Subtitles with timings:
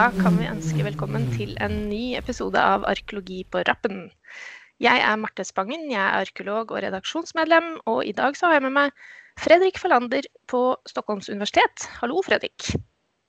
[0.00, 4.06] da kan vi ønske velkommen til en ny episode av Arkeologi på rappen.
[4.80, 8.64] Jeg er Marte Spangen, jeg er arkeolog og redaksjonsmedlem, og i dag så har jeg
[8.64, 9.02] med meg
[9.42, 11.84] Fredrik Fallander på Stockholms universitet.
[11.98, 12.70] Hallo, Fredrik.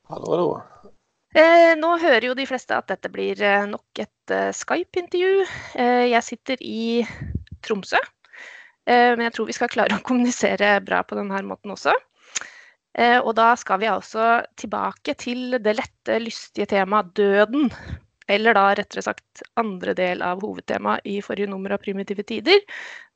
[0.07, 0.93] Hallo, hallo.
[1.35, 5.43] Eh, nå hører jo de fleste at dette blir eh, nok et eh, Skype-intervju.
[5.75, 6.85] Eh, jeg sitter i
[7.67, 7.99] Tromsø,
[8.87, 11.97] eh, men jeg tror vi skal klare å kommunisere bra på denne måten også.
[12.99, 17.69] Eh, og da skal vi altså tilbake til det lette, lystige temaet døden.
[18.31, 22.59] Eller da rettere sagt andre del av hovedtemaet i forrige nummer av Primitive tider,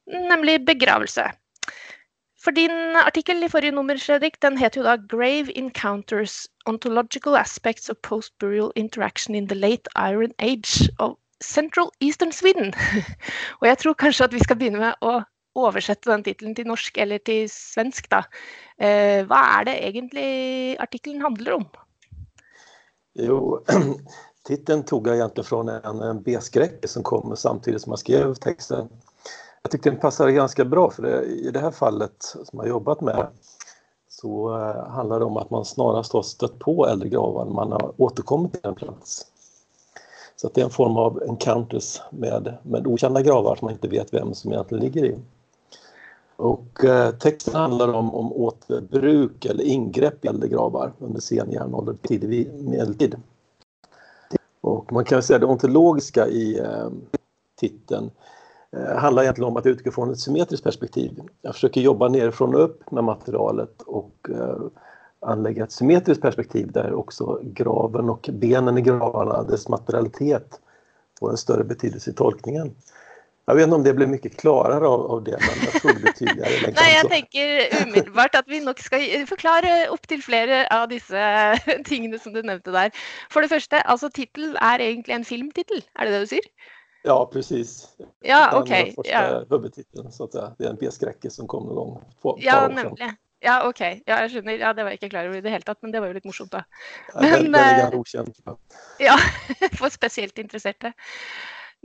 [0.08, 1.28] nemlig begravelse.
[2.46, 7.90] For din artikkel i forrige nummer, Fredrik, den heter jo da 'Grave Encounters Ontological Aspects
[7.90, 12.74] of Post-Burial Interaction in the Late Iron Age of Central Eastern Sweden'.
[13.60, 15.24] Og jeg tror kanskje at vi skal begynne med å
[15.56, 18.24] oversette den tittelen til norsk eller til svensk, da.
[18.78, 20.30] Eh, hva er det egentlig
[20.84, 21.66] artikeln handler om?
[23.16, 23.64] Jo,
[24.48, 28.90] titeln tog jag egentligen från en, en B-skräck som kom samtidigt som jag skrev texten.
[29.62, 33.02] Jag tyckte den passade ganska bra för det, i det här fallet som jag jobbat
[33.02, 33.28] med
[34.22, 37.72] så eh, handlar det om att man snarast har stött på äldre gravar när man
[37.72, 39.26] har återkommit till en plats.
[40.36, 43.88] Så att det är en form av encounters med, med okända gravar som man inte
[43.88, 45.20] vet vem som egentligen ligger i.
[46.36, 51.94] Och eh, texten handlar om, om återbruk eller ingrepp i äldre gravar under sen järnålder
[51.94, 53.16] och tidig medeltid.
[54.62, 56.90] Och man kan säga det ontologiska i eh,
[57.56, 58.12] titeln
[58.72, 61.22] eh, handlar egentligen om att utgå från ett symmetriskt perspektiv.
[61.42, 64.58] Jag försöker jobba nerifrån och upp med materialet och eh,
[65.20, 70.60] anlägga ett symmetriskt perspektiv där också graven och benen i gravarna, dess materialitet
[71.20, 72.76] får en större betydelse i tolkningen.
[73.46, 76.12] Jag vet inte om det blir mycket klarare av, av det, men jag det blir
[76.12, 76.74] tydligare.
[76.76, 82.20] Nej, jag tänker umiddelbart att vi nog ska förklara upp till flera av dessa tingene
[82.20, 82.92] som du nämnde där.
[83.30, 86.46] För det första, alltså titel är egentligen en filmtitel, är det det du säger?
[87.04, 87.88] Ja, precis.
[88.22, 88.94] Ja, okej.
[88.98, 89.14] Okay.
[89.14, 89.46] Ja.
[89.50, 90.56] huvudtiteln, så att säga.
[90.58, 92.02] Det är en B-skräcke som kom någon gång.
[92.22, 93.16] På, ja, nämligen.
[93.40, 93.70] Ja.
[93.70, 94.02] Okay.
[94.06, 94.58] Ja, jag skjønner.
[94.58, 96.14] Ja, det var jag inte klar över i det hele tatt, men det var ju
[96.14, 96.64] lite morsomt, da.
[97.14, 98.38] Ja, men, det är uh, okänt.
[99.00, 99.18] Ja,
[99.78, 100.94] för speciellt intresserade.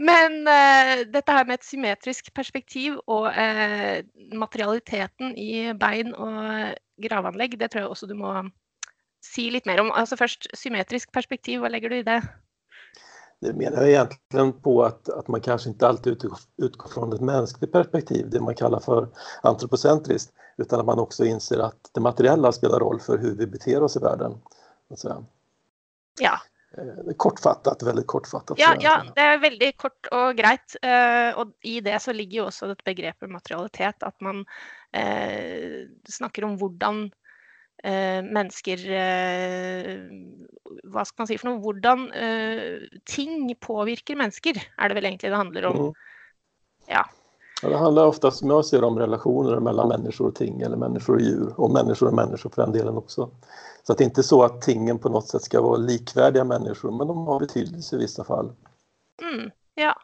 [0.00, 4.00] Men uh, dette her med et symmetrisk perspektiv og uh,
[4.33, 6.72] materialiteten i bein og
[7.05, 8.33] gravanlegg, det tror jeg også du må
[9.25, 9.93] si litt mer om.
[9.93, 12.22] Altså Først symmetrisk perspektiv, hva legger du i det?
[13.41, 17.21] Det menar jag egentligen på att, att man kanske inte alltid utgår, utgår från ett
[17.21, 19.09] mänskligt perspektiv, det man kallar för
[19.43, 23.83] antropocentriskt, utan att man också inser att det materiella spelar roll för hur vi beter
[23.83, 24.41] oss i världen.
[26.21, 26.59] Ja, Eh,
[27.16, 28.58] kortfattat, väldigt kortfattat.
[28.58, 30.76] Ja, ja, det är väldigt kort och grejt.
[30.82, 34.47] Eh, och i det så ligger ju också ett begrepp materialitet, att man
[34.92, 37.10] eh, snackar om hur
[37.82, 40.00] eh, människor, eh,
[40.82, 41.80] vad ska man säga för något, hur
[42.12, 45.76] eh, ting påverkar människor, är det väl egentligen det handlar om.
[45.76, 45.92] Mm.
[46.86, 47.10] Ja.
[47.62, 47.69] Ja.
[47.69, 51.21] Det handlar ofta, som jag ser om relationer mellan människor och ting, eller människor och
[51.21, 53.31] djur, och människor och människor för den delen också.
[53.82, 56.91] Så att det är inte så att tingen på något sätt ska vara likvärdiga människor,
[56.91, 58.53] men de har betydelse i vissa fall.
[59.22, 59.94] Mm, ja.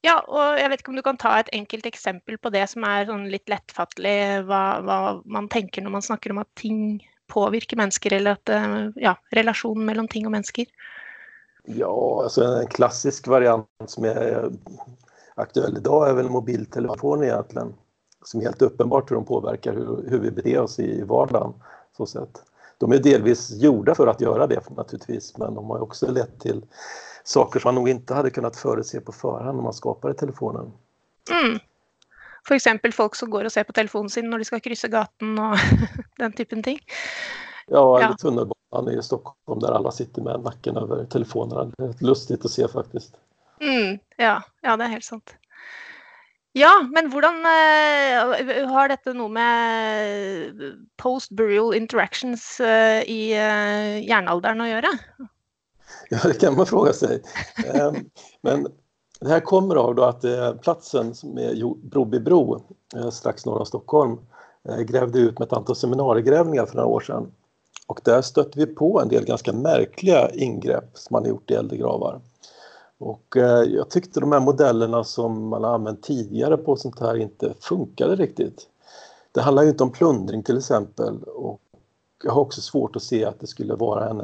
[0.00, 2.84] Ja, och jag vet inte om du kan ta ett enkelt exempel på det som
[2.84, 7.76] är sån lite lättfattligt, vad, vad man tänker när man snackar om att ting påverkar
[7.76, 10.64] människor eller att, eh, ja, relation mellan ting och människor.
[11.64, 14.50] Ja, alltså en klassisk variant som är
[15.34, 17.74] aktuell idag är väl mobiltelefonen egentligen.
[18.24, 21.54] Som helt uppenbart hur de påverkar hur, hur vi beter oss i vardagen.
[21.96, 22.42] Så sätt
[22.82, 26.64] de är delvis gjorda för att göra det naturligtvis, men de har också lett till
[27.24, 30.72] saker som man nog inte hade kunnat förutse på förhand när man skapade telefonen.
[31.30, 31.58] Mm.
[32.48, 35.38] För exempel folk som går och ser på telefonen sin när de ska kryssa gatan
[35.38, 35.56] och
[36.18, 36.78] den typen av ting.
[37.66, 38.16] Ja, eller ja.
[38.16, 41.72] tunnelbanan i Stockholm där alla sitter med nacken över telefonerna.
[41.78, 43.14] Det är lustigt att se faktiskt.
[43.62, 45.34] Mm, ja, ja, det är helt sant.
[46.52, 54.60] Ja, men hvordan uh, har dette noe med eh, post-burial interactions uh, i uh, jernalderen
[54.60, 54.90] att göra?
[56.10, 57.22] Ja, det kan man fråga sig.
[57.74, 58.10] um,
[58.42, 58.66] men
[59.20, 62.62] det här kommer av då att uh, platsen som är Brobybro,
[63.12, 64.18] strax norr om Stockholm,
[64.86, 67.32] grävde ut med ett antal seminariegrävningar för några år sedan.
[67.86, 71.54] Och där stötte vi på en del ganska märkliga ingrepp som man har gjort i
[71.54, 72.20] äldre gravar.
[73.02, 77.16] Och eh, jag tyckte de här modellerna som man har använt tidigare på sånt här
[77.16, 78.66] inte funkade riktigt.
[79.32, 81.60] Det handlar ju inte om plundring till exempel och
[82.24, 84.22] jag har också svårt att se att det skulle vara en,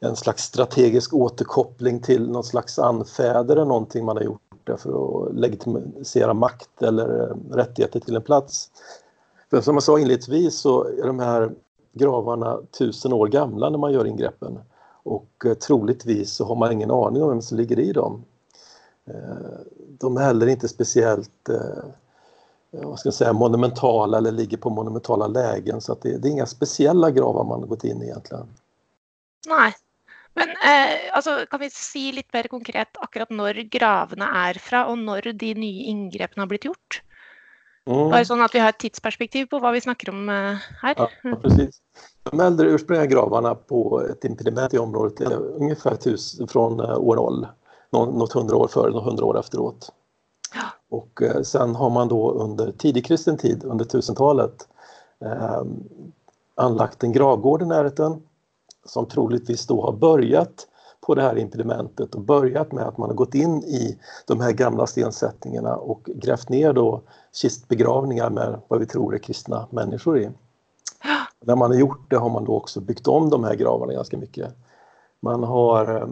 [0.00, 4.90] en slags strategisk återkoppling till någon slags anfäder eller någonting man har gjort där för
[4.90, 8.70] att legitimera makt eller eh, rättigheter till en plats.
[9.50, 11.52] För som jag sa inledningsvis så är de här
[11.92, 14.58] gravarna tusen år gamla när man gör ingreppen
[15.02, 18.24] och eh, troligtvis så har man ingen aning om vem som ligger i dem.
[19.06, 21.84] Eh, de är heller inte speciellt eh,
[22.70, 26.32] vad ska jag säga, monumentala eller ligger på monumentala lägen så att det, det är
[26.32, 28.46] inga speciella gravar man har gått in i egentligen.
[29.46, 29.74] Nej,
[30.34, 34.98] men eh, alltså, kan vi si lite mer konkret akkurat när gravarna är från och
[34.98, 37.02] när de nya ingreppen har blivit gjort?
[37.90, 38.10] Mm.
[38.10, 40.94] Bare sånn at vi har ett tidsperspektiv på vad vi snackar om eh, här.
[40.96, 41.08] Ja,
[41.42, 41.80] precis.
[42.30, 47.16] De äldre ursprungliga gravarna på ett impediment i området är ungefär tusen, från eh, år
[47.16, 47.46] noll.
[47.92, 49.92] Något hundra år före, något hundra år efteråt.
[50.54, 50.60] Ja.
[50.90, 54.68] Och eh, sen har man då under tidig kristen tid, under 1000-talet,
[55.24, 55.62] eh,
[56.54, 58.22] anlagt en gravgård i närheten
[58.84, 60.66] som troligtvis då har börjat
[61.10, 64.52] på det här impedimentet och börjat med att man har gått in i de här
[64.52, 67.00] gamla stensättningarna och grävt ner då
[67.32, 70.30] kistbegravningar med vad vi tror är kristna människor i.
[71.44, 74.16] När man har gjort det har man då också byggt om de här gravarna ganska
[74.18, 74.54] mycket.
[75.20, 76.08] Man har eh,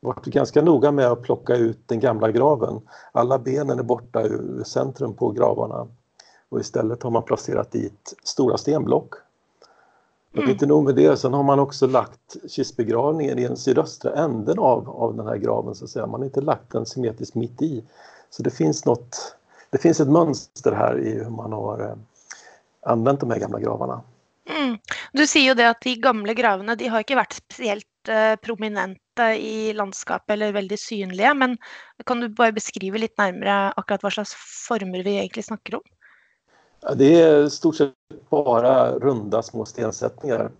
[0.00, 2.80] varit ganska noga med att plocka ut den gamla graven.
[3.12, 5.86] Alla benen är borta ur centrum på gravarna
[6.48, 9.14] och istället har man placerat dit stora stenblock
[10.38, 10.50] Mm.
[10.50, 14.90] Inte nog med det, sen har man också lagt kistbegravningen i den sydöstra änden av,
[14.90, 16.06] av den här graven så att säga.
[16.06, 17.84] Man har inte lagt den symmetriskt mitt i.
[18.30, 19.36] Så det finns något,
[19.70, 21.94] det finns ett mönster här i hur man har eh,
[22.90, 24.02] använt de här gamla gravarna.
[24.50, 24.78] Mm.
[25.12, 29.36] Du säger ju det att de gamla gravarna, de har inte varit speciellt eh, prominenta
[29.36, 31.58] i landskapet eller väldigt synliga, men
[32.06, 34.34] kan du bara beskriva lite närmare akkurat vad slags
[34.68, 35.82] former vi egentligen snackar om?
[36.94, 37.92] Det är stort sett
[38.30, 40.50] bara runda små stensättningar.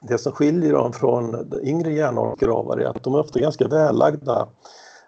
[0.00, 4.48] Det som skiljer dem från yngre järnåldersgravar är att de är ofta ganska vällagda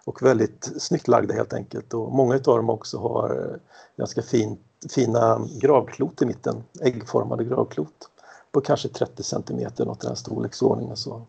[0.05, 1.93] och väldigt snyggt lagda helt enkelt.
[1.93, 3.57] Och många av dem också har eh,
[3.97, 4.57] ganska fin,
[4.95, 8.09] fina gravklot i mitten, äggformade gravklot
[8.51, 10.97] på kanske 30 centimeter, något i den storleksordningen.
[10.97, 11.21] Så.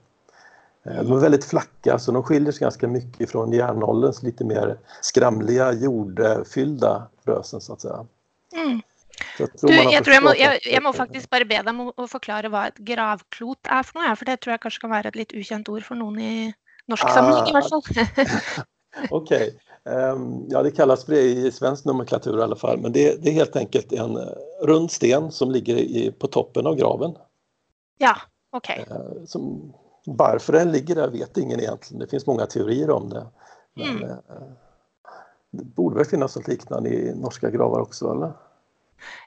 [0.82, 4.78] Eh, de är väldigt flacka så de skiljer sig ganska mycket från järnålderns lite mer
[5.00, 8.06] skramliga jordfyllda rösen så att säga.
[8.56, 8.80] Mm.
[9.38, 11.92] Jag tror, du, jag, tror jag, må, jag, jag må faktiskt bara be dig om
[11.96, 15.00] att förklara vad ett gravklot är för något, för det tror jag kanske kan vara
[15.00, 16.54] ett lite okänt ord för någon i
[16.86, 17.82] norsk ah, samling i alla fall.
[19.10, 19.50] Okej, okay.
[19.94, 23.30] um, ja det kallas för det i svensk nomenklatur i alla fall, men det, det
[23.30, 24.28] är helt enkelt en eh,
[24.62, 27.16] rund sten som ligger i, på toppen av graven.
[27.98, 28.16] Ja,
[28.52, 28.84] okej.
[28.86, 28.98] Okay.
[28.98, 29.46] Uh,
[30.06, 33.26] varför den ligger där vet ingen egentligen, det finns många teorier om det.
[33.74, 34.10] Men, mm.
[34.10, 34.18] uh,
[35.50, 38.32] det borde väl finnas något liknande i norska gravar också, eller?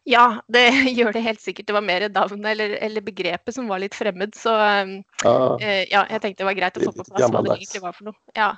[0.04, 0.70] Ja, det
[1.00, 1.68] gör det helt säkert.
[1.68, 4.38] Det var mer namnet eller, eller begreppet som var lite främmande.
[4.38, 7.56] Så ah, eh, ja, jag tänkte det var grejt att få på plats vad det
[7.56, 8.24] egentligen var för något.
[8.34, 8.58] Ja.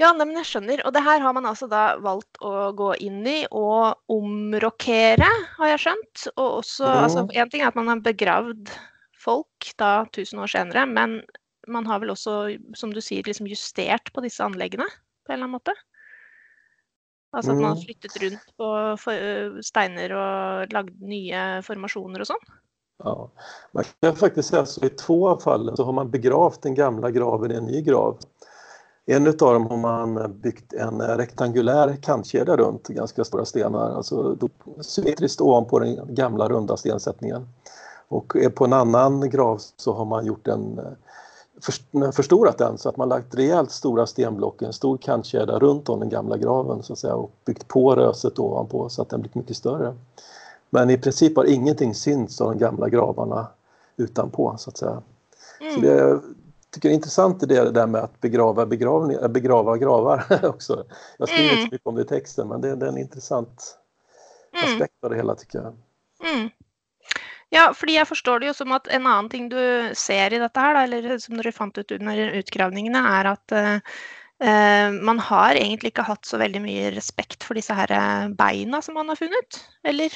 [0.00, 0.84] Ja, nej, men jag skjønner.
[0.86, 5.26] Og det här har man alltså då valt att gå in i och omrokere,
[5.56, 6.26] har jag skjønt.
[6.36, 7.04] Och också, mm.
[7.04, 8.70] altså, en ting är att man har begravd
[9.18, 11.22] folk da, tusen år senare, men
[11.66, 14.86] man har väl också, som du säger, liksom justert på dessa anläggena
[15.26, 15.74] på en eller annan måte?
[17.38, 17.82] Alltså att man har mm.
[17.82, 18.96] flyttat runt på
[19.62, 22.42] stenar och lagt nya formationer och sånt.
[23.04, 23.30] Ja,
[23.72, 27.10] man kan faktiskt säga så i två av fallen så har man begravt den gamla
[27.10, 28.18] graven i en ny grav.
[29.06, 34.36] En av dem har man byggt en rektangulär kantkedja runt ganska stora stenar, alltså
[34.80, 37.48] symmetriskt ovanpå den gamla runda stensättningen.
[38.08, 40.80] Och på en annan grav så har man gjort en
[42.12, 46.08] förstorat den så att man lagt rejält stora stenblock, en stor kantkedja runt om den
[46.08, 49.56] gamla graven så att säga och byggt på röset ovanpå så att den blivit mycket
[49.56, 49.94] större.
[50.70, 53.46] Men i princip har ingenting synts av de gamla gravarna
[53.96, 55.02] utanpå så att säga.
[55.60, 55.74] Mm.
[55.74, 56.22] Så det jag
[56.70, 60.84] tycker är intressant är det där med att begrava, begravning, begrava gravar också.
[61.18, 61.58] Jag skriver mm.
[61.58, 63.78] inte så mycket om det i texten men det, det är en intressant
[64.52, 64.74] mm.
[64.74, 65.74] aspekt av det hela tycker jag.
[66.34, 66.48] Mm.
[67.50, 69.60] Ja, fordi jeg forstår det jo som at en annen ting du
[69.96, 74.90] ser i dette her, da, eller som dere fant ut under utgravningene, er at uh,
[74.92, 78.94] man har egentlig ikke hatt så veldig mye respekt för disse her eh, beina som
[78.94, 80.12] man har funnit, eller?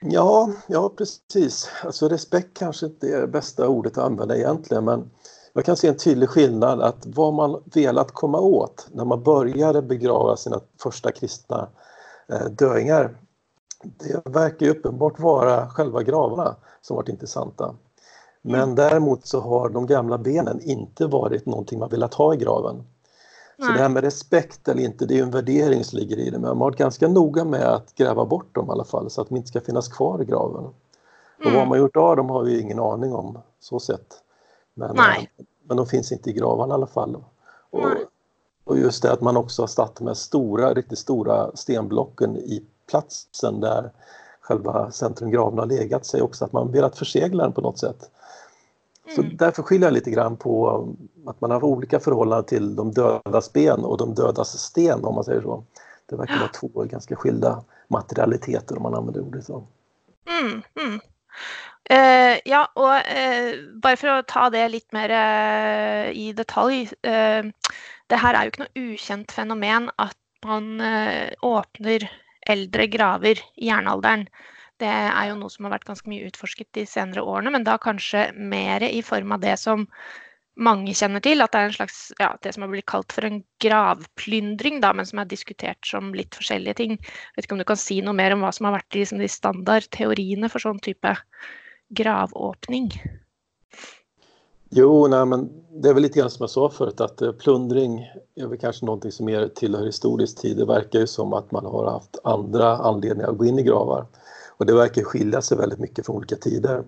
[0.00, 1.70] Ja, ja precis.
[1.84, 5.10] Alltså respekt kanske inte är det bästa ordet att använda egentligen, men
[5.52, 9.82] jag kan se en tydlig skillnad att vad man velat komma åt när man började
[9.82, 11.68] begrava sina första kristna
[12.28, 13.14] eh, döingar
[13.84, 17.74] det verkar ju uppenbart vara själva gravarna som varit intressanta.
[18.42, 18.74] Men mm.
[18.74, 22.76] däremot så har de gamla benen inte varit någonting man velat ha i graven.
[23.56, 23.66] Nej.
[23.66, 26.24] Så det här med respekt eller inte, det är ju en värdering som ligger i
[26.24, 26.30] det.
[26.30, 29.20] Men man har varit ganska noga med att gräva bort dem i alla fall så
[29.20, 30.60] att de inte ska finnas kvar i graven.
[30.60, 30.72] Mm.
[31.38, 31.68] Och vad mm.
[31.68, 34.06] man gjort av dem har vi ingen aning om, så sett.
[34.74, 35.24] Men, äh,
[35.62, 37.24] men de finns inte i gravarna i alla fall.
[37.70, 37.90] Och,
[38.64, 42.64] och just det att man också har satt de här stora, riktigt stora stenblocken i
[42.86, 43.90] platsen där
[44.40, 48.10] själva centrumgraven har legat sig också att man velat försegla den på något sätt.
[49.14, 49.36] Så mm.
[49.36, 50.88] därför skiljer jag lite grann på
[51.26, 55.24] att man har olika förhållanden till de dödas ben och de dödas sten om man
[55.24, 55.64] säger så.
[56.06, 59.66] Det verkar vara två ganska skilda materialiteter om man använder ordet så.
[60.40, 61.00] Mm, mm.
[61.90, 66.90] Uh, ja, och uh, bara för att ta det lite mer uh, i detalj.
[68.06, 70.80] det här är ju inte något okänt fenomen att man
[71.42, 72.10] öppnar
[72.46, 74.26] äldre gravar i järnåldern.
[74.76, 77.78] Det är ju något som har varit ganska mycket utforskat de senare åren, men då
[77.78, 79.86] kanske mer i form av det som
[80.56, 83.24] många känner till, att det är en slags, ja, det som har blivit kallat för
[83.24, 86.90] en gravplyndring, då, men som har diskuterats som lite olika ting.
[86.90, 89.18] Jag vet inte om du kan säga något mer om vad som har varit liksom,
[89.18, 91.16] de standardteorierna för sån typ av
[91.88, 92.90] gravöppning?
[94.76, 98.10] Jo, nej, men det är väl lite grann som jag sa förut att eh, plundring
[98.34, 100.56] är väl kanske någonting som mer tillhör historisk tid.
[100.56, 104.06] Det verkar ju som att man har haft andra anledningar att gå in i gravar
[104.56, 106.84] och det verkar skilja sig väldigt mycket från olika tider.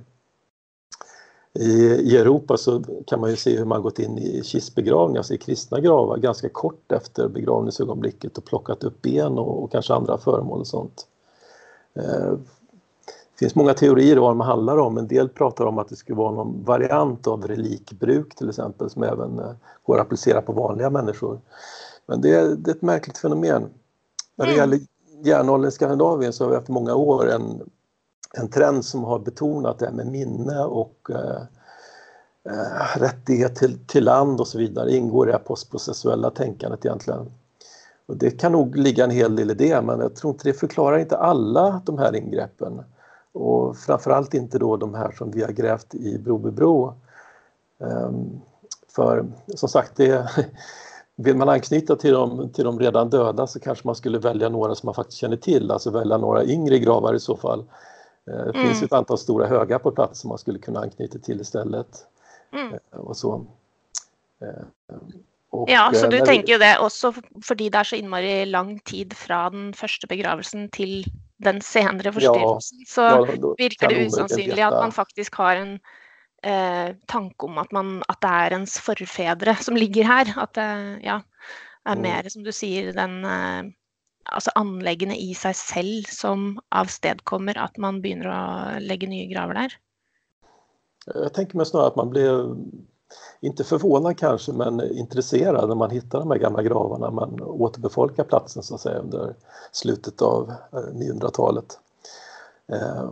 [1.52, 5.34] I, I, Europa så kan man ju se hur man gått in i kistbegravningar, alltså
[5.34, 10.18] i kristna gravar ganska kort efter begravningsögonblicket och plockat upp ben och, och kanske andra
[10.18, 11.06] föremål och sånt.
[11.94, 12.34] Eh,
[13.36, 14.98] det finns många teorier om vad de handlar om.
[14.98, 19.02] En del pratar om att det skulle vara någon variant av relikbruk till exempel som
[19.02, 19.52] även eh,
[19.82, 21.40] går att applicera på vanliga människor.
[22.06, 23.68] Men det är, det är ett märkligt fenomen.
[24.36, 24.60] När det mm.
[24.60, 24.86] gäller
[25.24, 27.70] järnåldern i Skandinavien så har vi haft många år en,
[28.34, 31.42] en trend som har betonat det här med minne och eh,
[32.52, 37.30] eh, rättighet till, till land och så vidare ingår i det postprocessuella tänkandet egentligen.
[38.06, 40.54] Och det kan nog ligga en hel del i det men jag tror inte det
[40.54, 42.82] förklarar inte alla de här ingreppen.
[43.36, 46.94] Och framförallt inte då de här som vi har grävt i Brobybro.
[47.78, 48.40] Um,
[48.88, 49.24] för
[49.54, 50.30] som sagt, det,
[51.16, 54.74] vill man anknyta till de, till de redan döda så kanske man skulle välja några
[54.74, 57.60] som man faktiskt känner till, alltså välja några yngre gravar i så fall.
[58.30, 58.66] Eh, det mm.
[58.66, 62.06] finns ett antal stora höga på plats som man skulle kunna anknyta till istället.
[62.52, 62.72] Mm.
[62.72, 63.46] Eh, och så.
[64.40, 64.96] Eh,
[65.50, 67.12] och ja, så du tänker ju det också
[67.42, 71.04] för det är så inmari lång tid från den första begravelsen till
[71.36, 75.80] den senare förstörelsen ja, så ja, virker det osannolikt att man faktiskt har en
[76.42, 80.34] eh, tanke om att, man, att det är ens förfäder som ligger här.
[80.36, 81.22] Att det ja,
[81.84, 82.02] är mm.
[82.02, 83.72] mer, som du säger, den eh,
[84.24, 89.72] alltså anleggene i sig själv som avstedkommer att man börjar lägga nya gravar där?
[91.14, 92.56] Jag tänker mig snarare att man blir,
[93.40, 97.10] inte förvånad kanske, men intresserad när man hittar de här gamla gravarna.
[97.10, 99.34] Man återbefolkar platsen så att säga under
[99.72, 101.78] slutet av eh, 900-talet.
[102.72, 103.10] Eh,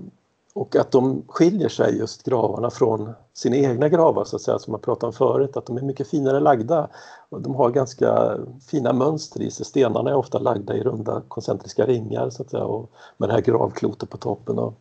[0.55, 4.71] och att de skiljer sig just gravarna från sina egna gravar så att säga som
[4.71, 6.89] man pratade om förut, att de är mycket finare lagda.
[7.29, 9.67] Och de har ganska fina mönster i sig.
[9.67, 13.41] Stenarna är ofta lagda i runda koncentriska ringar så att säga och med det här
[13.41, 14.59] gravklotet på toppen.
[14.59, 14.75] Och,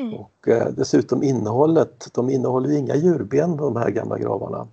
[0.00, 0.14] mm.
[0.14, 4.68] och eh, dessutom innehållet, de innehåller ju inga djurben de här gamla gravarna.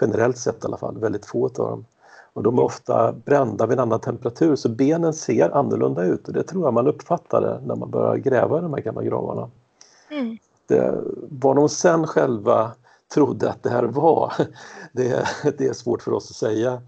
[0.00, 1.84] Generellt sett i alla fall, väldigt få av dem.
[2.32, 6.34] Och de är ofta brända vid en annan temperatur så benen ser annorlunda ut och
[6.34, 9.50] det tror jag man uppfattade när man började gräva i de här gamla gravarna.
[10.10, 10.38] Mm.
[10.66, 10.98] Det,
[11.30, 12.72] vad de sen själva
[13.14, 14.32] trodde att det här var,
[14.92, 16.82] det, det är svårt för oss att säga.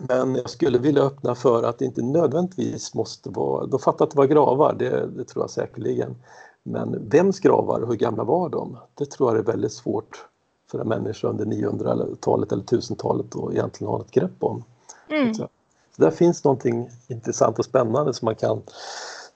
[0.00, 4.10] Men jag skulle vilja öppna för att det inte nödvändigtvis måste vara, de fattar att
[4.10, 6.16] det var gravar, det, det tror jag säkerligen.
[6.62, 8.78] Men vems gravar och hur gamla var de?
[8.94, 10.26] Det tror jag är väldigt svårt
[10.70, 14.64] för en människa under 900-talet eller 1000-talet att egentligen ha ett grepp om.
[15.08, 15.34] Mm.
[15.34, 15.48] Så
[15.96, 18.62] där finns någonting intressant och spännande som man kan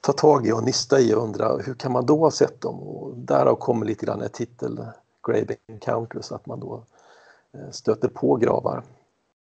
[0.01, 2.79] ta tag i och nysta i och undra hur kan man då ha sett dem?
[2.79, 4.85] Och därav kommer lite grann en titel,
[5.27, 6.83] Grave Encounters, att man då
[7.53, 8.83] eh, stöter på gravar.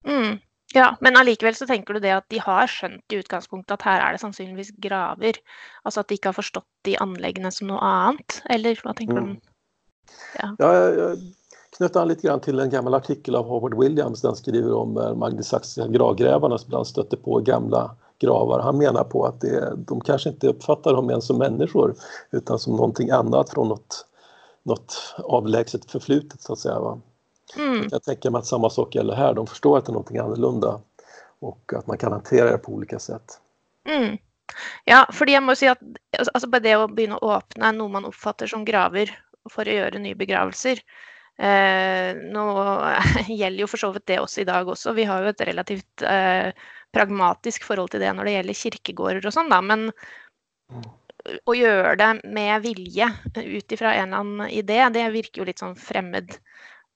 [0.05, 0.37] Mm.
[0.75, 4.09] Ja, men allikevel så tänker du det att de har skönt i utgangspunktet att här
[4.09, 5.33] är det sannolikt graver.
[5.83, 9.33] Alltså att de inte har förstått de anläggningarna som något annat, eller vad tänker mm.
[9.33, 9.39] du?
[10.39, 10.55] Ja.
[10.57, 11.17] ja jag,
[11.77, 14.21] knöt an lite grann till en gammal artikel av Howard Williams.
[14.21, 18.59] Den skriver om eh, magnesaxiska gravgrävarna som ibland stötte på gamla gravar.
[18.59, 21.95] Han menar på att det, de kanske inte uppfattar dem ens som människor
[22.31, 24.05] utan som någonting annat från något,
[24.63, 26.79] något avlägset förflutet så att säga.
[26.79, 27.01] Va?
[27.57, 27.87] Mm.
[27.91, 29.33] Jag tänker mig att samma sak gäller här.
[29.33, 30.81] De förstår att det är någonting annorlunda
[31.39, 33.39] och att man kan hantera det på olika sätt.
[33.87, 34.17] Mm.
[34.83, 35.79] Ja, för jag måste säga att
[36.33, 40.15] alltså, bara det att börja öppna något man uppfattar som graver för att göra nya
[40.15, 40.79] begravelser
[41.37, 42.15] Eh,
[43.59, 44.93] jo for så vidt det oss i dag også.
[44.93, 46.51] Vi har jo et relativt eh,
[46.95, 49.59] pragmatisk forhold til det når det gjelder kirkegårder og sånn, da.
[49.61, 49.89] Men
[51.45, 55.63] å gjøre det med vilje ut ifra en eller annen idé, det virker jo litt
[55.63, 56.37] sånn fremmed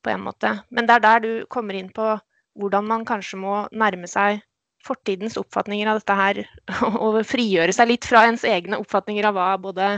[0.04, 0.56] på en måte.
[0.70, 2.14] Men det er der du kommer inn på
[2.60, 4.42] hvordan man kanskje må nærme seg
[4.86, 6.42] fortidens oppfatninger av dette her,
[7.04, 9.92] og frigjøre seg litt fra ens egne oppfatninger av hva både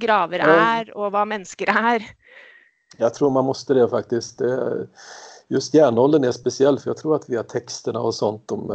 [0.00, 2.06] graver er, og hva mennesker er.
[2.98, 4.42] Jag tror man måste det faktiskt.
[5.48, 8.66] Just järnåldern är speciell för jag tror att via texterna och sånt, de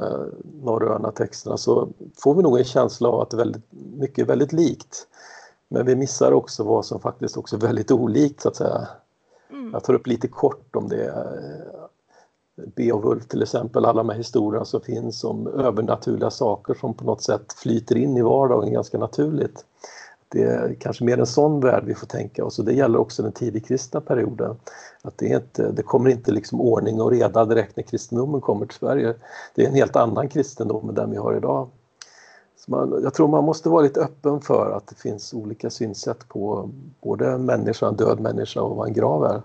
[0.63, 4.53] norröna texterna, så får vi nog en känsla av att det väldigt, mycket är väldigt
[4.53, 5.07] likt.
[5.67, 8.87] Men vi missar också vad som faktiskt också är väldigt olikt så att säga.
[9.75, 11.13] Jag tar upp lite kort om det.
[12.75, 17.21] Beowulf till exempel, alla de här historierna som finns om övernaturliga saker som på något
[17.23, 19.65] sätt flyter in i vardagen ganska naturligt.
[20.29, 23.23] Det är kanske mer en sån värld vi får tänka oss och det gäller också
[23.23, 24.55] den tidigkristna perioden.
[25.01, 28.77] Att det, inte, det kommer inte liksom ordning och reda direkt när kristendomen kommer till
[28.77, 29.13] Sverige.
[29.55, 31.69] Det är en helt annan kristendom än den vi har idag.
[32.57, 36.27] Så man, jag tror man måste vara lite öppen för att det finns olika synsätt
[36.27, 36.69] på
[37.01, 39.41] både människan, en död människa och vad en grav är.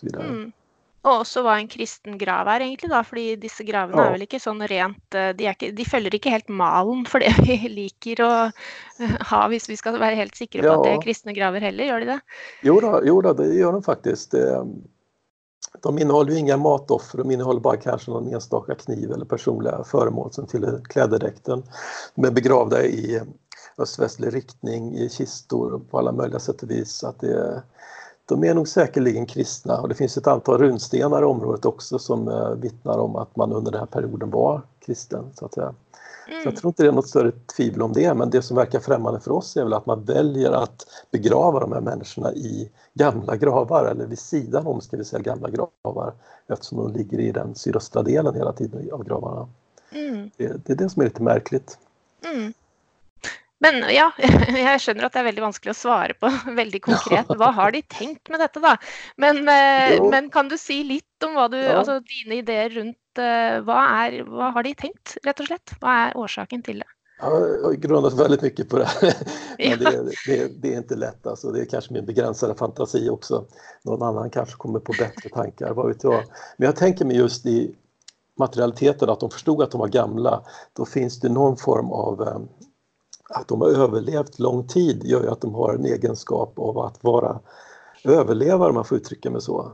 [0.00, 0.28] Och så vidare.
[0.28, 0.52] Mm.
[1.00, 3.00] Og også hva en kristen grav er, egentlig, da.
[3.06, 4.08] Fordi disse gravene ja.
[4.10, 7.32] er vel ikke sånn rent eh, de, ikke, de, følger ikke helt malen for det
[7.46, 10.76] vi liker å eh, ha, hvis vi skal være helt sikre på ja.
[10.76, 12.18] at det er kristne graver heller, gjør de det?
[12.68, 14.36] Jo da, jo da det gör de faktiskt.
[15.80, 20.32] De innehåller ju inga matoffer, de innehåller bara kanske någon enstaka kniv eller personliga föremål
[20.32, 21.62] som tillhör klädedräkten.
[22.14, 23.20] De är begravda i
[23.78, 27.04] öst-västlig riktning, i kistor på alla möjliga sätt och vis.
[27.04, 27.62] Att det
[28.30, 32.28] de är nog säkerligen kristna och det finns ett antal runstenar i området också som
[32.28, 35.24] eh, vittnar om att man under den här perioden var kristen.
[35.34, 35.74] Så att säga.
[36.28, 36.42] Mm.
[36.42, 38.80] Så jag tror inte det är något större tvivel om det, men det som verkar
[38.80, 43.36] främmande för oss är väl att man väljer att begrava de här människorna i gamla
[43.36, 46.12] gravar eller vid sidan om ska vi säga gamla gravar
[46.46, 49.48] eftersom de ligger i den sydöstra delen hela tiden av gravarna.
[49.92, 50.30] Mm.
[50.36, 51.78] Det, det, är det som är lite märkligt.
[52.34, 52.52] Mm.
[53.60, 54.08] Men ja,
[54.64, 57.32] jeg skjønner at det er veldig vanskelig å svare på veldig konkret.
[57.40, 58.76] Hva har de tenkt med dette, da?
[59.20, 61.76] Men, eh, men kan du si litt om du, ja.
[61.80, 65.74] altså, dine ideer rundt uh, hva, er, hva har de tenkt, rett og slett?
[65.82, 66.88] Hva är orsaken till det?
[67.20, 68.88] Ja, jag har grundat väldigt mycket på det.
[69.58, 71.26] Men det, det, det, är inte lätt.
[71.26, 71.50] Alltså.
[71.50, 73.44] Det är kanske min begränsade fantasi också.
[73.84, 76.24] Någon annan kanske kommer på bättre tankar, vad vet jag.
[76.56, 77.74] Men jag tänker mig just i
[78.38, 80.42] materialiteten, att de förstod att de var gamla.
[80.72, 82.48] Då finns det någon form av um,
[83.30, 87.04] att de har överlevt lång tid gör ju att de har en egenskap av att
[87.04, 87.40] vara
[88.04, 89.72] överlevare om man får uttrycka mig så.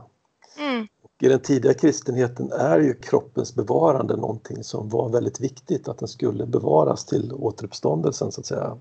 [0.59, 0.87] Mm.
[1.21, 6.07] I den tidiga kristenheten är ju kroppens bevarande någonting som var väldigt viktigt, att den
[6.07, 8.77] skulle bevaras till återuppståndelsen så att säga.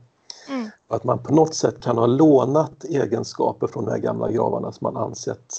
[0.48, 0.70] Mm.
[0.88, 4.84] Att man på något sätt kan ha lånat egenskaper från de här gamla gravarna som
[4.84, 5.54] man ansett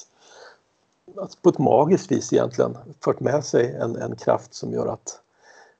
[1.41, 5.19] på ett magiskt vis egentligen fört med sig en, en kraft som gör att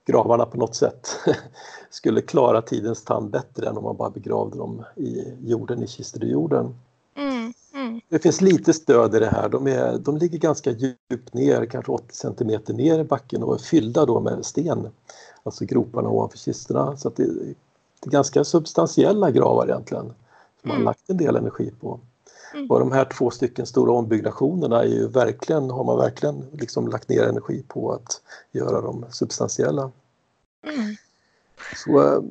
[0.07, 1.09] gravarna på något sätt
[1.89, 6.23] skulle klara tidens tand bättre än om man bara begravde dem i jorden, i kistor
[6.23, 6.75] i jorden.
[7.15, 8.01] Mm, mm.
[8.09, 9.49] Det finns lite stöd i det här.
[9.49, 13.59] De, är, de ligger ganska djupt ner, kanske 80 centimeter ner i backen och är
[13.59, 14.87] fyllda då med sten,
[15.43, 16.97] alltså groparna ovanför kistorna.
[16.97, 17.23] Så det,
[17.99, 20.05] det, är ganska substantiella gravar egentligen,
[20.61, 20.85] som man mm.
[20.85, 21.99] lagt en del energi på.
[22.57, 22.71] Mm.
[22.71, 27.09] Och de här två stycken stora ombyggnationerna är ju verkligen, har man verkligen liksom lagt
[27.09, 29.91] ner energi på att göra dem substantiella.
[30.63, 30.95] Mm.
[31.75, 32.21] Så eh,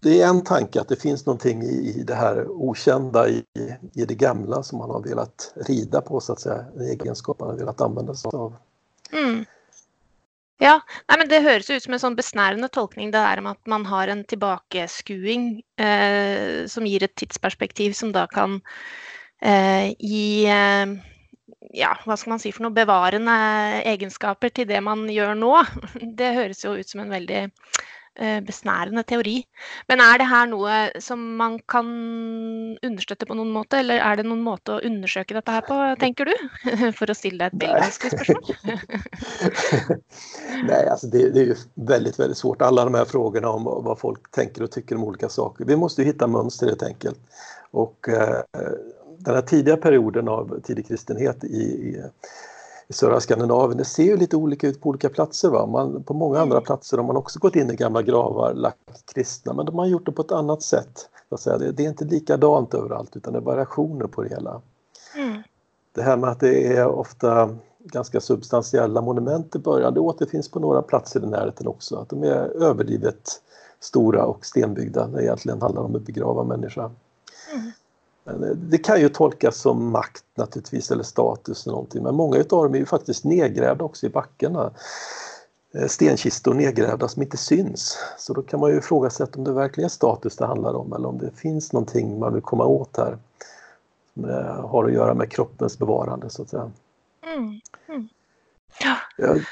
[0.00, 3.44] det är en tanke att det finns någonting i, det här okända, i,
[3.94, 7.48] i det gamla som man har velat rida på så att säga, en egenskap man
[7.48, 8.54] har velat använda sig av.
[9.12, 9.44] Mm.
[10.58, 13.70] Ja, nei, men det høres ut som en sånn besnærende tolkning, det der med at
[13.70, 18.58] man har en tilbakeskuing eh, som gir et tidsperspektiv som da kan
[19.40, 20.96] eh, gi eh,
[21.76, 23.36] ja, hva skal man si for noe, bevarende
[23.86, 25.54] egenskaper til det man gjør nå.
[26.18, 27.46] Det høres jo ut som en veldig
[28.20, 29.44] Eh, besnærende teori.
[29.88, 31.86] Men er det her noe som man kan
[32.84, 36.28] understøtte på noen måte, eller er det noen måte å undersøke dette her på, tenker
[36.28, 36.34] du?
[36.98, 38.50] For å stille ett veldig spørsmål.
[40.68, 42.62] Nej, alltså det, det, är ju väldigt, väldigt svårt.
[42.62, 45.64] Alla de här frågorna om vad folk tänker och tycker om olika saker.
[45.64, 47.20] Vi måste hitta mönster helt enkelt.
[47.70, 48.42] Och eh,
[49.24, 52.02] den här tidiga perioden av tidig kristenhet i, i
[52.90, 53.78] i södra Skandinavien.
[53.78, 55.48] Det ser ju lite olika ut på olika platser.
[55.48, 55.66] Va?
[55.66, 56.64] Man, på många andra mm.
[56.64, 60.06] platser har man också gått in i gamla gravar, lagt kristna, men de har gjort
[60.06, 61.08] det på ett annat sätt.
[61.44, 64.60] Det, det, är inte likadant överallt utan det är variationer på det hela.
[65.16, 65.42] Mm.
[65.92, 70.60] Det här med att det är ofta ganska substantiella monument i början, det återfinns på
[70.60, 71.96] några platser i närheten också.
[71.96, 73.42] Att de är överdrivet
[73.80, 76.90] stora och stenbyggda när det egentligen handlar om att begrava människa.
[77.54, 77.70] Mm.
[78.26, 82.64] Eh, det kan ju tolkas som makt naturligtvis eller status eller någonting men många utav
[82.64, 84.70] dem är ju faktiskt nedgrävda också i backarna.
[85.74, 87.98] Eh, stenkistor nedgrävda som inte syns.
[88.18, 91.08] Så då kan man ju ifrågasätta om det verkligen är status det handlar om eller
[91.08, 93.18] om det finns någonting man vill komma åt här.
[94.14, 94.24] Som
[94.70, 96.70] har att göra med kroppens bevarande så att säga.
[97.22, 97.60] Mm.
[97.88, 98.08] Mm.
[98.80, 98.96] Ja.
[99.16, 99.44] Jag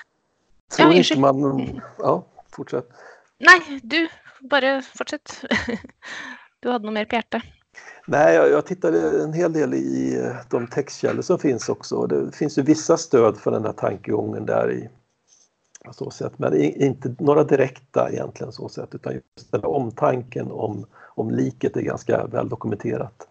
[0.76, 1.80] tror ja, inte man...
[1.98, 2.88] Ja, fortsätt.
[3.38, 4.08] Nej, du,
[4.40, 5.44] bara fortsätt.
[6.60, 7.42] Du hade något mer på hjärtat.
[8.06, 12.06] Nej, jag, jag tittade en hel del i de textkällor som finns också.
[12.06, 14.88] Det finns ju vissa stöd för den här tankegången där i
[15.92, 21.30] så sätt, men inte några direkta egentligen så sätt utan just den omtanken om, om
[21.30, 23.28] liket är ganska väl dokumenterat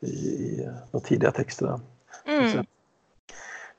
[0.00, 1.80] i, i de tidiga texterna.
[2.24, 2.64] Mm.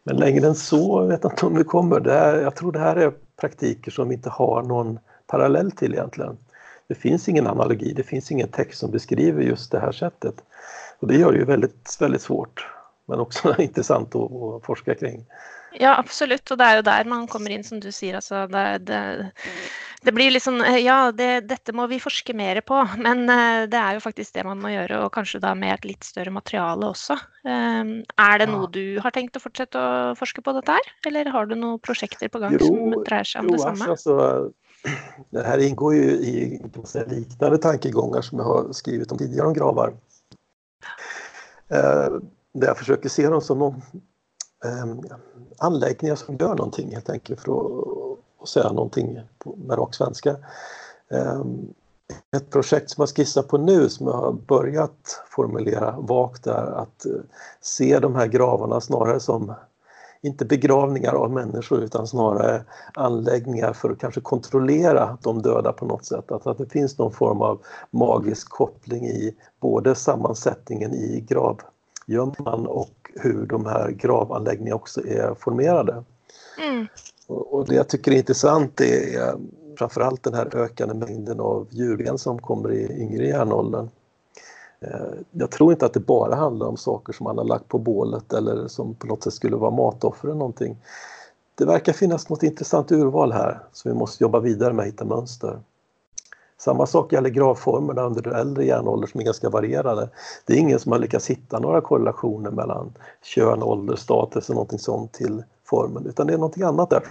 [0.03, 1.99] Men längre än så vet jag inte om vi kommer.
[1.99, 5.93] Det här, jag tror det här är praktiker som vi inte har någon parallell till
[5.93, 6.37] egentligen.
[6.89, 10.35] Det finns ingen analogi, det finns ingen text som beskriver just det här sättet.
[10.99, 12.65] Och det gör det ju väldigt, väldigt svårt
[13.09, 15.25] men också intressant att, att forska kring.
[15.73, 16.49] Ja, absolutt.
[16.51, 18.17] Og det er jo der man kommer inn, som du sier.
[18.17, 19.01] Altså, det, det,
[20.05, 22.79] det, blir sånn Ja, det, dette må vi forske mer på.
[22.97, 25.89] Men uh, det er jo faktisk det man må gjøre, og kanskje da med et
[25.91, 27.19] litt større materiale også.
[27.45, 30.93] Uh, er det noe du har tenkt å fortsette å forske på dette her?
[31.09, 33.93] Eller har du noen prosjekter på gang jo, som dreier seg om jo, det samme?
[33.93, 34.17] Alltså,
[35.29, 39.47] det här ingår ju i kan säga, liknande tankegångar som jag har skrivit om tidigare
[39.47, 39.93] om gravar.
[41.67, 42.09] Eh,
[42.53, 43.81] där jag försöker se dem som någon
[44.65, 45.13] eh,
[45.57, 47.87] anläggningar som gör någonting helt enkelt för att,
[48.41, 49.19] att säga någonting
[49.57, 50.29] med rak svenska.
[51.11, 51.43] Eh,
[52.35, 57.05] ett projekt som jag skissar på nu som jag har börjat formulera vagt är att
[57.05, 57.11] eh,
[57.61, 59.53] se de här gravarna snarare som
[60.21, 66.05] inte begravningar av människor utan snarare anläggningar för att kanske kontrollera de döda på något
[66.05, 66.31] sätt.
[66.31, 73.11] Att, att det finns någon form av magisk koppling i både sammansättningen i gravgömman och
[73.15, 76.03] hur de här gravanläggningarna också är formerade.
[76.63, 76.87] Mm.
[77.27, 79.35] Och, och, det jag tycker är intressant är
[79.77, 83.89] framförallt den här ökande mängden av djurben som kommer i yngre järnåldern.
[84.81, 87.77] Eh, jag tror inte att det bara handlar om saker som man har lagt på
[87.77, 90.77] bålet eller som på något sätt skulle vara matoffer eller någonting.
[91.55, 95.05] Det verkar finnas något intressant urval här som vi måste jobba vidare med att hitta
[95.05, 95.59] mönster.
[96.57, 100.09] Samma sak gäller gravformerna under äldre järnålder som är ganska varierade.
[100.45, 104.79] Det är ingen som har lyckats hitta några korrelationer mellan kön, ålder, status och någonting
[104.79, 107.03] sånt till formen utan det är någonting annat där.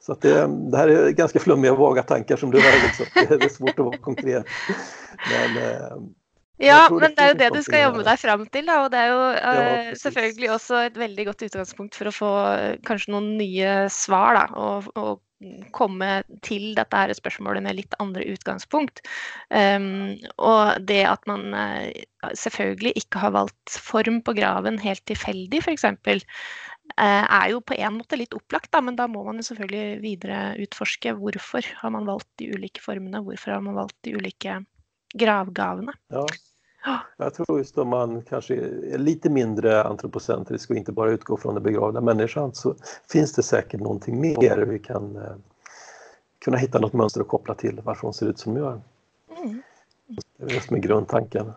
[0.00, 3.06] Så att det, det, här är ganska flummiga och vaga tankar som du har, Liksom.
[3.38, 4.44] Det är svårt att vara konkret.
[5.30, 5.96] Men, eh,
[6.62, 8.68] ja, men det er jo det du skal jobbe deg fram til.
[8.70, 8.78] Da.
[8.84, 12.32] Og det er jo uh, selvfølgelig også et veldig godt utgangspunkt for å få
[12.86, 14.38] kanskje noen nye svar.
[14.38, 15.20] Da, og, og
[15.74, 19.02] komme til dette her spørsmålet med litt andre utgangspunkt.
[19.50, 21.88] Um, og det at man uh,
[22.38, 26.20] selvfølgelig ikke har valgt form på graven helt tilfeldig, f.eks., uh,
[26.98, 30.02] eh, er jo på en måte litt opplagt, da, men da må man jo selvfølgelig
[30.02, 34.60] videre utforske hvorfor har man valgt de ulike formene, hvorfor har man valgt de ulike
[35.18, 35.94] gravgavene.
[36.12, 36.26] Ja.
[37.16, 41.54] Jag tror just om man kanske är lite mindre antropocentrisk och inte bara utgår från
[41.54, 42.74] den begravda människan så
[43.10, 45.34] finns det säkert någonting mer vi kan eh,
[46.44, 48.80] kunna hitta något mönster att koppla till varför hon ser ut som hon gör.
[49.44, 49.62] Mm.
[50.36, 51.52] Det är det som är grundtanken.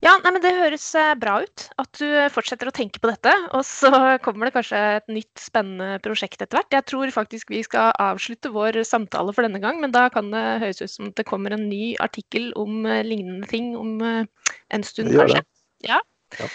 [0.00, 3.32] Ja, nei, men Det høres eh, bra ut at du fortsetter å tenke på dette.
[3.56, 3.90] Og så
[4.24, 6.72] kommer det kanskje et nytt spennende prosjekt etter hvert.
[6.72, 10.44] Jeg tror faktisk vi skal avslutte vår samtale for denne gang, men da kan det
[10.64, 14.86] høres ut som det kommer en ny artikkel om eh, lignende ting om eh, en
[14.86, 15.44] stund, kanskje.
[15.84, 16.00] Ja.
[16.38, 16.48] ja.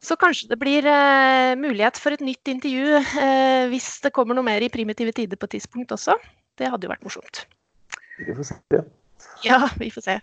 [0.00, 4.46] Så kanskje det blir uh, mulighet for et nytt intervju uh, hvis det kommer noe
[4.46, 6.16] mer i primitive tider på et tidspunkt også.
[6.56, 7.42] Det hadde jo vært morsomt.
[8.16, 8.80] Vi får se.
[9.44, 10.20] Ja, vi får se.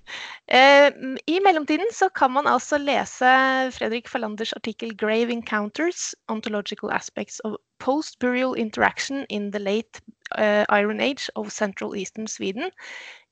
[0.47, 0.93] Eh,
[1.25, 7.53] I mellomtiden så kan man altså lese Fredrik Fallanders artikkel 'Grave Encounters Ontological Aspects of
[7.79, 10.01] Post-Burial Interaction in the Late
[10.38, 12.71] uh, Iron Age of Central Eastern Sweden'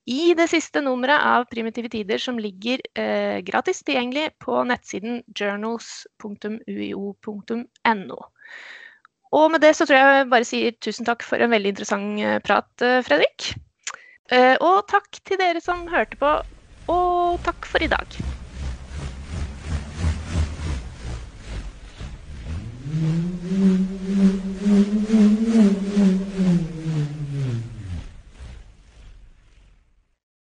[0.05, 8.19] i det siste nummeret av Primitive tider, som ligger eh, gratis tilgjengelig på nettsiden journals.uio.no.
[9.35, 12.21] Og med det så tror jeg jeg bare sier tusen takk for en veldig interessant
[12.21, 13.55] eh, prat, eh, Fredrik.
[14.33, 16.31] Eh, og takk til dere som hørte på,
[16.89, 18.17] og takk for i dag.
[24.65, 25.84] Mm-hmm.